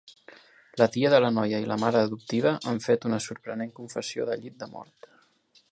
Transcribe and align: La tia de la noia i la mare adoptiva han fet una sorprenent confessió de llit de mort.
La 0.81 0.87
tia 0.95 1.09
de 1.13 1.19
la 1.25 1.29
noia 1.35 1.59
i 1.63 1.67
la 1.71 1.77
mare 1.83 2.01
adoptiva 2.07 2.55
han 2.71 2.81
fet 2.87 3.07
una 3.11 3.21
sorprenent 3.27 3.75
confessió 3.81 4.27
de 4.31 4.39
llit 4.45 4.57
de 4.65 4.71
mort. 4.73 5.11